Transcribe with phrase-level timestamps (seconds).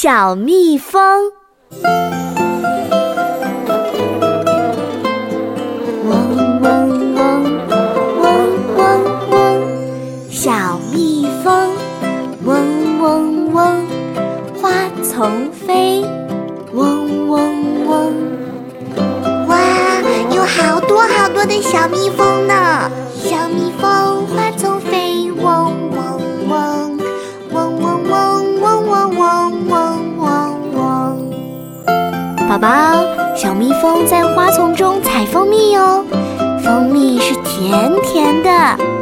[0.00, 1.02] 小蜜蜂。
[6.04, 7.18] 嗡嗡嗡，
[8.22, 8.26] 嗡
[8.76, 8.80] 嗡
[9.28, 9.34] 嗡，
[10.30, 11.72] 小蜜蜂，
[12.44, 13.86] 嗡嗡嗡，
[14.62, 14.70] 花
[15.02, 16.04] 丛飞，
[16.72, 18.14] 嗡嗡嗡。
[19.48, 19.58] 哇，
[20.30, 22.88] 有好多好多的小蜜蜂呢！
[23.16, 24.67] 小蜜蜂，花丛
[32.60, 36.04] 宝宝，小蜜蜂在花丛中采蜂蜜哟，
[36.64, 38.97] 蜂蜜是甜甜的。